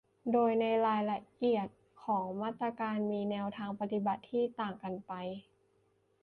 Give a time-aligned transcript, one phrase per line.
[0.31, 1.67] โดยในรายละเอียด
[2.03, 5.11] ของมาตรการมีแนวทางปฏิบัติที่ต่างกันไป